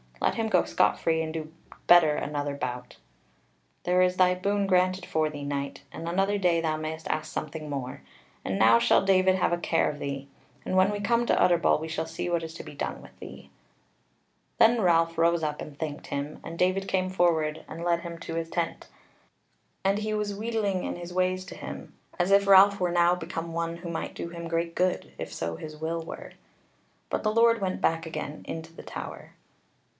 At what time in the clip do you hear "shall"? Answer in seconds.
8.79-9.03, 11.87-12.05